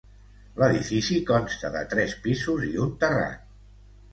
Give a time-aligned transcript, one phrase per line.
[0.61, 3.49] L'edifici consta de tres pisos i un terrat.